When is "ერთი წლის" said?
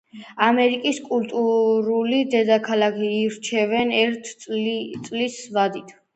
4.01-5.39